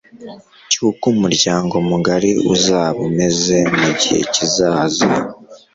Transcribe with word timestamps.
cyuko 0.71 1.03
umuryango 1.13 1.75
mugari 1.89 2.31
uzaba 2.53 2.99
umeze 3.09 3.57
mu 3.79 3.89
gihe 3.99 4.19
kizaza 4.33 5.09